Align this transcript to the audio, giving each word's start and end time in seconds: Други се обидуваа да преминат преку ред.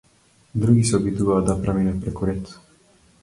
Други 0.61 0.85
се 0.91 0.95
обидуваа 0.99 1.43
да 1.49 1.57
преминат 1.67 2.01
преку 2.05 2.31
ред. 2.31 2.51